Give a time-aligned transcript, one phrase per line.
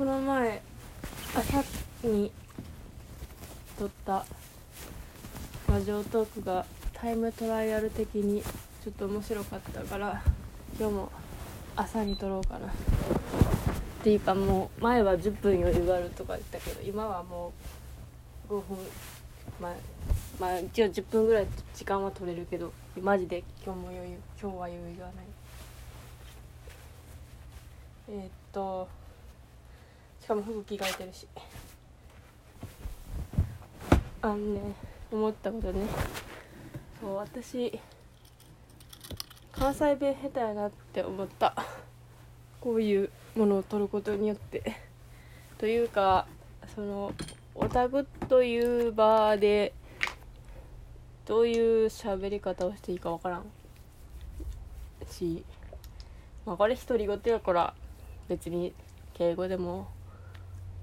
[0.00, 0.62] この前
[1.36, 1.62] 朝
[2.08, 2.32] に
[3.78, 4.24] 撮った
[5.68, 10.22] ラジオトークがタイムトライアル的にちょっと面白かったから
[10.78, 11.12] 今日も
[11.76, 12.68] 朝に撮ろうかな。
[12.68, 12.70] っ
[14.02, 17.52] ていうかもう前は10分余裕があるとか言ったけど今はも
[18.48, 18.78] う5分
[19.60, 19.72] まあ
[20.40, 25.14] まあ一応10分ぐらい時間は取れるけどマジで今日も余裕今日は余裕がない。
[28.08, 28.88] えーっと
[30.20, 31.26] しかも服着替えてるし。
[34.22, 34.60] あのね
[35.10, 35.86] 思ったことね。
[37.00, 37.80] そう私
[39.50, 41.54] 関西弁下手やなって思った。
[42.60, 44.76] こういうものを取ることによって。
[45.56, 46.26] というか
[46.74, 47.12] その
[47.54, 49.72] オタクという場で
[51.26, 53.44] どういう喋り方をしていいかわからん。
[55.10, 55.44] し
[56.44, 57.74] まあこれ独り言やから
[58.28, 58.72] 別に
[59.14, 59.88] 敬語でも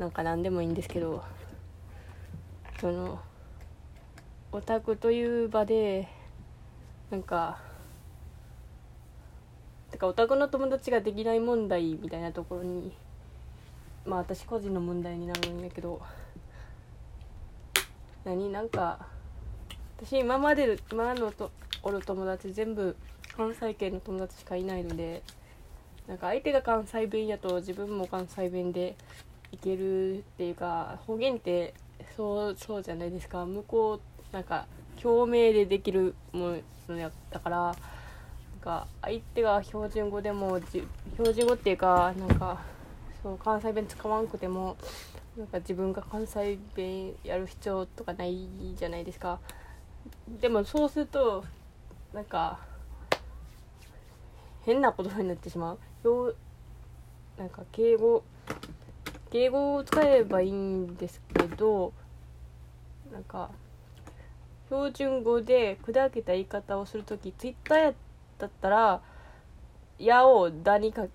[0.00, 1.22] なんか何でもいいんですけど
[2.80, 3.20] その
[4.50, 6.08] オタクという場で
[7.10, 7.58] なんか
[9.90, 12.96] てかオタクの友達ができない問題みたいなところに
[14.06, 16.00] まあ私個人の問題になるんやけど
[18.24, 18.50] 何？
[18.50, 19.06] なんか
[19.98, 21.50] 私今まで今のと
[21.82, 22.96] おる友達全部
[23.36, 25.22] 関西圏の友達しかいないので
[26.08, 28.96] なんか相手が関西弁やと自分も関西弁で
[29.52, 31.74] いけるっていうか方言って
[32.16, 33.44] そうそうじゃないですか。
[33.46, 34.00] 向こ
[34.32, 34.66] うなんか
[35.00, 36.56] 共鳴でできるも
[36.88, 37.74] のやったからなん
[38.60, 42.60] か相手が標準語でもじ標準語っていうかなんか
[43.22, 44.76] そう関西弁使わんくても
[45.36, 49.38] なんか自分が関西弁やる必要とかないじゃないですか。
[50.40, 51.44] でもそうすると
[52.12, 52.58] なんか
[54.64, 55.78] 変な言葉になってしまう。
[56.04, 56.34] よ
[57.38, 58.22] なんか敬語
[59.30, 61.92] 敬語を使えばいいんですけど
[63.12, 63.50] なんか
[64.68, 67.94] 標準語で砕けた言い方をする時ツイッターやっ
[68.60, 69.00] たら
[69.98, 71.06] 「や」を「だ」にか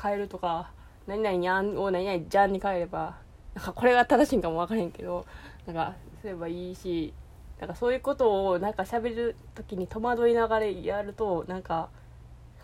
[0.00, 0.72] 変えるとか
[1.06, 3.16] 「何々にゃん」を「何々じゃん」に変えれば
[3.54, 5.26] なんかこれが正しいかも分からへんけど
[5.66, 7.12] なんかすればいいし
[7.60, 11.90] なんかそういうことをなんか喋る時に戸惑いながらやるとなんか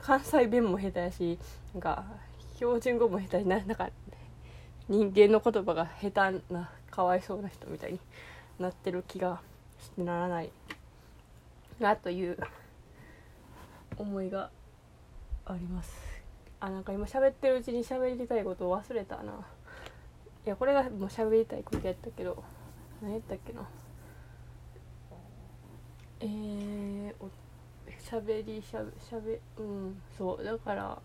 [0.01, 1.39] 関西弁も下手やし
[1.75, 2.05] なんか
[2.56, 3.91] 標準語も下手にななんか
[4.88, 8.00] 人間の言葉が下手なかわいそうな人みたいに
[8.59, 9.41] なってる気が
[9.81, 10.50] してならない
[11.78, 12.38] なという
[13.97, 14.50] 思いが
[15.44, 15.93] あります。
[16.60, 19.32] あなんか今喋ってるうちに喋りたいことを忘れたな。
[20.47, 22.43] いやこれがもう喋りたいことやったけど。
[23.00, 23.69] 何やったっけな。
[26.21, 27.31] えー、お
[28.00, 30.44] しゃべりしゃべしゃべうんそう。
[30.44, 30.98] だから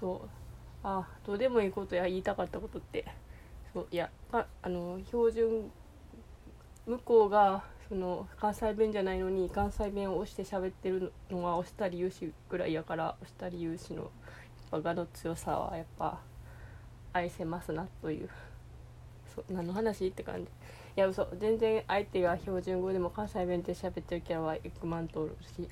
[0.00, 0.39] そう。
[0.82, 3.04] あどうでもいいことや言いたかったことって。
[3.72, 5.70] そういやああの標準
[6.86, 14.02] 向こうがその関西弁じゃないのに関西弁を押して喋ってるのが押したり有志ぐらいやから押したり有志の
[14.72, 16.20] やっぱ我の強さはやっぱ
[17.12, 18.28] 愛せますなという。
[19.34, 20.50] そう何の話って感じ。
[20.96, 21.28] いや嘘。
[21.38, 25.68] 全然相手が標準語でも関西弁で喋ってるキャラは1万通るし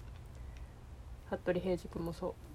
[1.28, 2.47] 服部平次君もそう。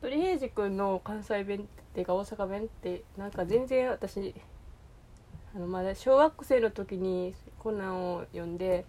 [0.00, 1.62] 服部平次君の関西弁っ
[1.94, 4.34] ていうか大阪弁ってなんか全然私
[5.54, 8.84] あのまだ小学生の時にコナンを読んで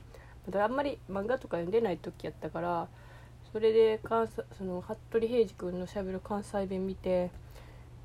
[0.45, 2.87] まだあんまり漫画とか読んでない時やったから
[3.51, 7.31] それで関西その服部平次君のしゃべる関西弁見て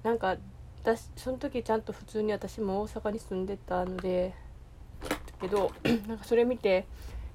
[0.02, 0.36] なんか
[0.82, 4.34] 私その時ちゃんと普通に私も大阪に住んでたので
[5.40, 5.70] けど
[6.08, 6.86] なんかそれ見て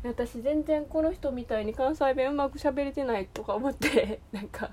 [0.03, 4.71] 私全然この人みたいに関西弁うまく喋れてないとか思って なんか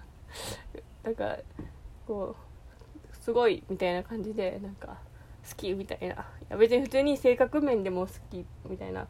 [1.03, 1.37] なんか
[2.07, 2.37] こ
[3.13, 4.99] うすごいみたいな感じでなんか
[5.49, 6.17] 好きみたいない
[6.49, 9.07] や別に普通に性格面でも好きみたいな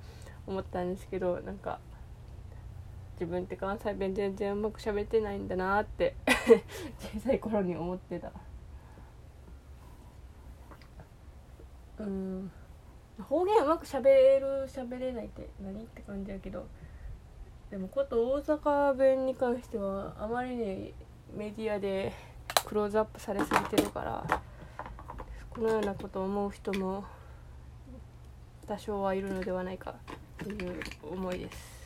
[0.46, 1.78] 思ったんですけどなんか
[3.14, 6.14] 自分って関西弁全然うまく喋ってないんだなって
[7.14, 8.30] 小さい頃に思ってた。
[11.98, 12.50] うん。
[13.22, 16.66] 方言うまく喋れる喋れないって何って感じやけど
[17.70, 20.94] でもこと大阪弁に関してはあまりに
[21.34, 22.12] メディアで
[22.64, 24.40] クローズアップされすぎてるから
[25.50, 27.04] このようなことを思う人も
[28.66, 29.94] 多少はいるのではないか
[30.38, 30.80] という
[31.10, 31.76] 思いです。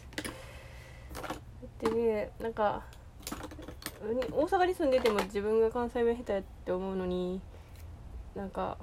[1.80, 2.82] でねなんか
[4.00, 7.40] 大阪に住んでても自分が関西弁下手やって思うのに
[8.34, 8.78] なんか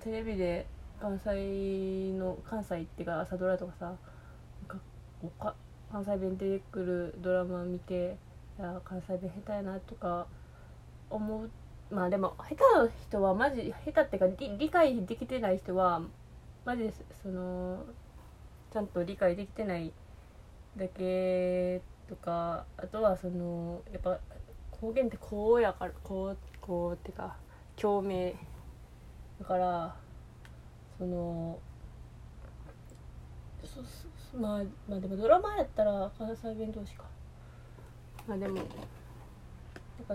[0.00, 0.66] テレビで
[1.00, 3.94] 関西の関西っていうか朝ドラとかさ
[5.92, 8.16] 関西弁出てくるドラマ見て
[8.58, 10.26] いや関西弁下手やなとか
[11.10, 11.48] 思っ
[11.90, 16.02] まあでも下手な人はマジ下手っていうか理解できてない人は
[16.64, 16.92] マジで
[17.22, 17.84] その
[18.72, 19.92] ちゃんと理解できてない
[20.76, 24.18] だけとかあとはそのやっぱ
[24.72, 27.36] 方言ってこうやからこうこうっていうか
[27.76, 28.34] 共鳴
[29.38, 29.96] だから
[30.98, 31.58] その
[33.62, 33.82] そ
[34.32, 37.15] そまあまあでもドラマやったら関西弁同士か。
[38.26, 38.66] まあでもなん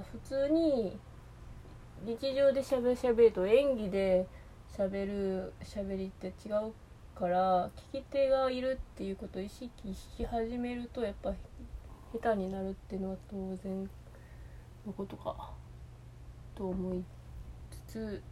[0.04, 0.98] か普通に
[2.06, 4.28] 日常でしゃべるしゃべると演技で
[4.76, 6.74] しゃべるしゃべりって違う
[7.16, 11.34] から聞き手がいるっていうことを意識し始めるとやっぱ
[12.14, 13.90] 下手になるっていうのは当然
[14.86, 15.52] のことか
[16.56, 17.04] と思い
[17.88, 18.24] つつ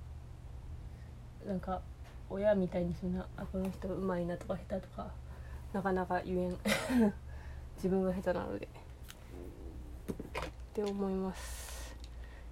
[1.45, 1.81] なんか
[2.29, 5.11] 親みたいにそんなあこの人うまいなとか下手とか
[5.73, 6.57] なかなか言えん。
[7.77, 8.67] 自分が下手なので。
[10.81, 11.95] って思います。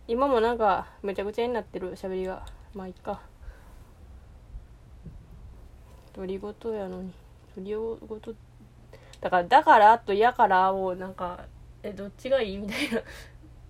[0.07, 2.45] 今もなんかめちゃくちゃになってる喋りが。
[2.73, 3.21] まあいっか。
[6.13, 7.13] 独り言やのに。
[7.55, 8.35] 独り言
[9.21, 11.45] だから「だから」と「やから」をなんか
[11.81, 13.01] えどっちがいいみたいな。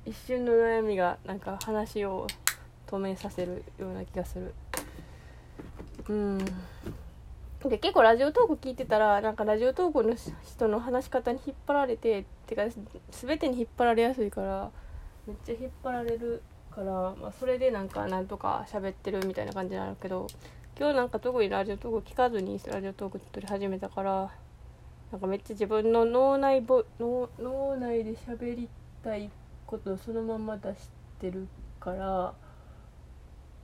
[0.05, 2.27] 一瞬の悩みがなんか話を
[2.87, 4.53] 止めさせるような気がする。
[6.07, 6.45] うん。
[7.69, 12.63] で結構ラジオトーク聞いてたらなんかラジオトークの人の話し方に引っ張られてってか
[13.11, 14.71] 全てに引っ張られやすいから
[15.25, 16.41] めっちゃ引っ張られる
[16.71, 20.27] から、まあ、それでなんかなんとか喋ってるみたいな感じになるけど
[20.79, 24.31] 今日なんか特にラジオトーク聞かずにラジオトーク撮り始めたから
[25.11, 28.69] なんかめっちゃ自分の脳内ぼ脳脳内で喋り
[29.03, 29.29] たい
[29.65, 31.47] ことをそのまま出してる
[31.79, 32.33] から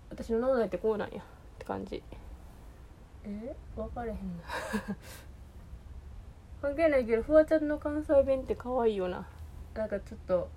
[0.09, 1.23] 私の脳内ってこうなんやっ
[1.59, 2.01] て感じ。
[3.25, 3.55] え？
[3.75, 4.43] 分かれへんな
[6.61, 9.27] 関係ないけどフワちゃんの関西弁って可愛いよな。
[9.73, 10.49] なんかちょっと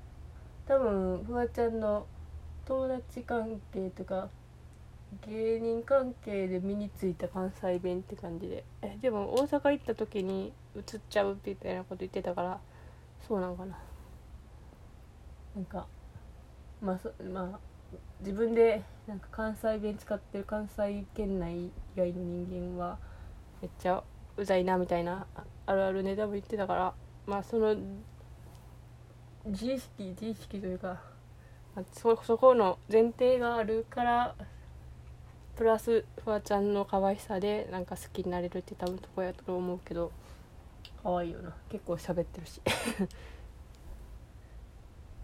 [0.66, 2.06] 多分フワちゃんの
[2.64, 4.28] 友達関係とか
[5.26, 8.64] 芸人関係で身についた関西弁って感じで。
[8.82, 12.60] えでも大阪行った時に映っちゃうみたいなこと言ってたから
[13.26, 13.78] そうなんかな。
[15.54, 15.86] なんか
[16.80, 17.58] まあそまあ
[18.20, 22.98] 自分でなんか関西弁使ってる関西圏内以外の人間は
[23.62, 24.02] めっちゃ
[24.36, 25.26] うざいなみたいな
[25.64, 26.94] あるあるネタも言ってたから
[27.24, 27.76] まあその
[29.46, 31.00] 自意識自意識というか、
[31.76, 34.34] まあ、そそこの前提があるから
[35.54, 40.10] プラスフワちゃんの可愛さでなんか好きになれるって多分とこやと思うけど
[41.02, 41.54] 可愛いよな。
[41.70, 42.60] 結構喋ってるし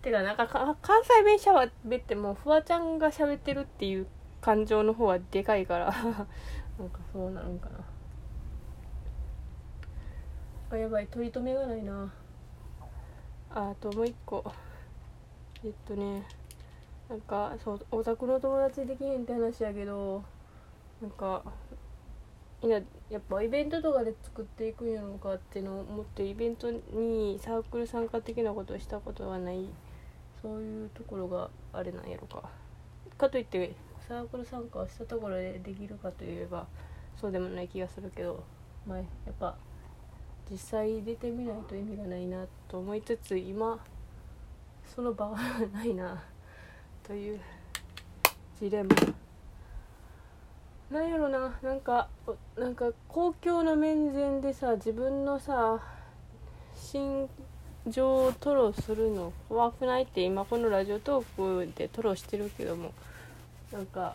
[0.02, 4.06] てかなんか関西弁しゃべってもフワちゃんが喋ってるっていう
[4.40, 5.86] 感情の方はでかいから。
[6.78, 7.78] なんかそうなるんかな。
[10.70, 12.12] あやばい取り留めがないな。
[13.50, 14.44] ああともう一個。
[15.64, 16.26] えっとね
[17.08, 20.24] なんかそうオタクの友達できへんって話やけど
[21.00, 21.42] なんか
[22.62, 29.68] いややっぱイベントとかで作っていくんやろうかっていうのを思ってイベントにサークル参加的なことをしたことはない
[30.42, 32.50] そういうところがあれなんやろか。
[33.16, 33.74] かといって
[34.08, 36.66] サークル参加をしたところでできるかといえば
[37.16, 38.42] そうでもない気がするけど
[38.86, 39.06] まあやっ
[39.38, 39.56] ぱ
[40.50, 43.78] 実際出てみないと意味がないなと思いつつ今
[44.84, 45.38] その場は
[45.72, 46.22] ないな
[47.02, 47.40] という
[48.60, 48.96] ジレンマ。
[50.90, 52.08] なんやろななんか
[52.58, 55.80] なんか公共の面前でさ自分のさ
[56.74, 57.30] 心
[57.88, 62.92] 情を吐露するの怖くないって今このラジオトークで吐露してるけども
[63.72, 64.14] なんか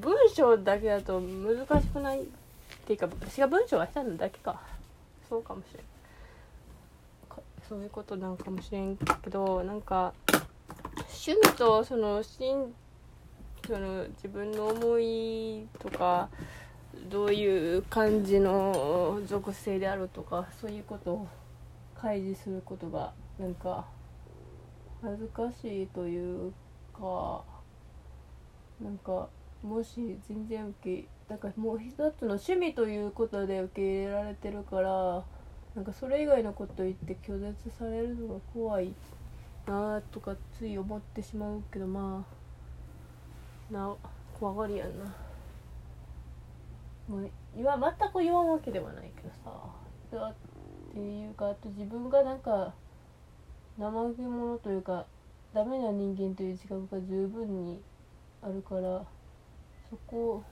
[0.00, 2.24] 文章だけだと難しくないっ
[2.86, 4.60] ていうか私が文章がしたのだけか。
[5.28, 5.84] そうかもしれん。
[7.68, 10.12] そういうことなんかもしれんけどなんか
[10.96, 12.74] 趣味とそのしん
[13.66, 16.28] その自分の思いとか
[17.08, 21.28] どういう感じの属性であるとかそういうことを
[22.02, 23.86] 開示することがなんか
[25.00, 26.52] 恥ずかしいという
[26.92, 27.44] か
[28.82, 29.28] なんか
[29.62, 35.24] もし全然受けなんかもう一つの趣味ということで受け入れられてるから
[35.76, 38.92] なんかそれ以外のこと言って拒絶されるのが怖い
[39.66, 42.26] なとかつい思ってしまうけどま
[43.70, 43.94] あな
[44.40, 45.04] 怖がりやんな。
[47.08, 50.32] もう言わ全く言わんわけではないけどさ。
[50.92, 52.74] っていうかあと自分がなんか
[53.78, 55.06] 怠け者というか
[55.54, 57.80] ダメな人間という自覚が十分に
[58.42, 59.02] あるから
[59.88, 60.42] そこ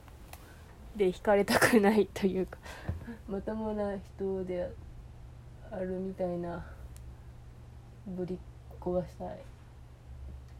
[0.95, 2.57] で惹かれたくないというか
[3.29, 4.71] まともな人で
[5.69, 6.65] あるみたいな
[8.07, 8.37] ぶりっ
[8.79, 9.39] こがしたい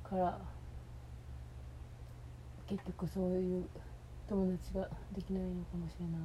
[0.04, 0.40] から
[2.68, 3.66] 結局そういう
[4.30, 6.20] 友達ができないのかもしれない。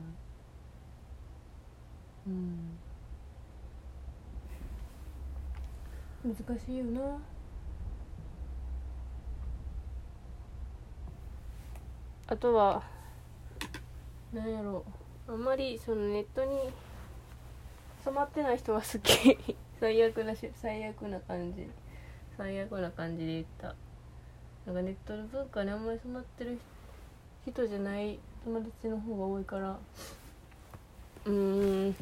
[2.28, 2.78] うん。
[6.26, 7.00] 難しいよな。
[12.26, 12.82] あとは
[14.32, 14.84] なんやろ。
[15.28, 16.58] あんまりそのネットに
[18.04, 19.38] 染まってない人が好き
[19.78, 21.68] 最悪なし最悪な感じ。
[22.36, 23.76] 最悪な感じで言った。
[24.66, 26.58] なんかネットの文化にあんまり染まってる
[27.46, 29.78] 人じゃない友達の方が多いから。
[31.26, 31.96] うーん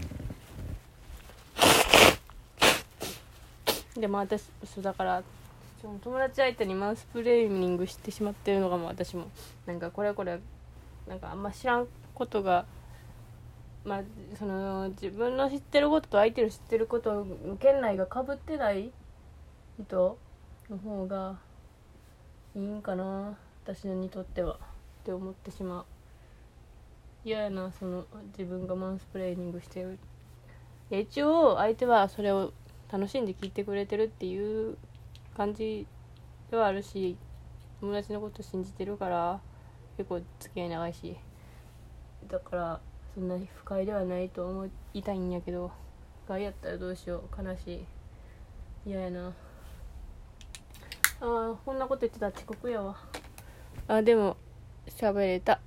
[3.96, 5.22] でも私そうだから
[5.80, 9.26] その友達相手にマウスプレーニングしてしまってるのがもう私も
[9.66, 10.40] なんかこれこれ
[11.06, 12.64] なんかあんま知らんことが
[13.84, 14.02] まあ
[14.38, 18.90] その自分の知ってることと相手の知ってることの圏内がかぶってない
[19.78, 20.18] 人
[20.70, 21.36] の方が
[22.56, 24.56] いいんかな私にとってはっ
[25.04, 25.84] て思ってしまう。
[27.26, 28.06] 嫌やなその
[28.38, 29.98] 自分がマウスプレーニングしてる。
[30.90, 32.52] いや一応相手はそれを
[32.94, 34.76] 楽しんで聞いてくれてるっていう
[35.36, 35.84] 感じ
[36.48, 37.16] ではあるし
[37.80, 39.40] 友達のこと信じてるから
[39.96, 41.16] 結構付き合い長いし。
[42.30, 42.80] だから
[43.16, 45.72] そんなに不快ではないと思いたいんやけど
[46.24, 47.44] 不快やったらどうしよう。
[47.44, 47.84] 悲しい。
[48.86, 49.32] 嫌やな。
[51.20, 52.96] あーこんなこと言ってたら遅刻やわ。
[53.88, 54.36] あでも
[54.86, 55.58] 喋れた。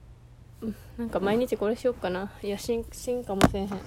[0.98, 2.32] なんか毎日これしよっかな。
[2.42, 3.70] いやしんしんかもせんへん。
[3.70, 3.78] よ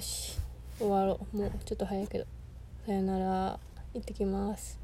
[0.00, 0.43] し。
[0.78, 1.36] 終わろう。
[1.36, 2.26] もうちょっと早いけど。
[2.86, 3.58] さよなら。
[3.94, 4.83] 行ってきます。